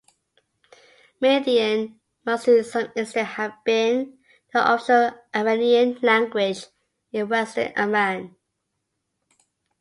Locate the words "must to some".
2.25-2.91